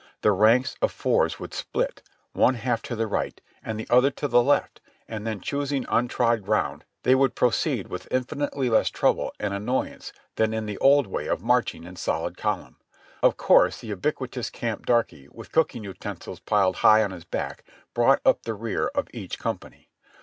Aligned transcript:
The 0.23 0.31
ranks 0.31 0.75
of 0.81 0.91
fours 0.91 1.39
would 1.39 1.51
spHt, 1.51 1.61
I 1.61 1.61
THE 1.61 1.85
SECOND 1.85 2.01
MANASSAS 2.33 2.33
239 2.33 2.43
one 2.47 2.55
half 2.55 2.81
to 2.81 2.95
the 2.95 3.05
right 3.05 3.41
and 3.63 3.79
the 3.79 3.87
other 3.91 4.09
to 4.09 4.27
the 4.27 4.41
left, 4.41 4.81
and 5.07 5.27
then 5.27 5.41
choosing 5.41 5.85
untrod 5.89 6.41
ground 6.41 6.85
they 7.03 7.13
would 7.13 7.35
proceed 7.35 7.87
with 7.89 8.07
infinitely 8.09 8.67
less 8.71 8.89
trouble 8.89 9.31
and 9.39 9.53
annoyance 9.53 10.11
than 10.37 10.55
in 10.55 10.65
the 10.65 10.79
old 10.79 11.05
way 11.05 11.27
of 11.27 11.43
marching 11.43 11.83
in 11.83 11.97
solid 11.97 12.35
column. 12.35 12.77
Of 13.21 13.37
course 13.37 13.79
the 13.81 13.89
ubiquitous 13.89 14.49
camp 14.49 14.87
darky, 14.87 15.27
with 15.29 15.51
cooking 15.51 15.83
utensils 15.83 16.39
piled 16.39 16.77
high 16.77 17.03
on 17.03 17.11
his 17.11 17.23
back, 17.25 17.63
brought 17.93 18.21
up 18.25 18.41
the 18.41 18.55
rear 18.55 18.87
of 18.95 19.07
each 19.13 19.37
company. 19.37 19.91